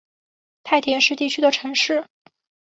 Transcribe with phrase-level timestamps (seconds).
[0.63, 2.03] 太田市地区的城市。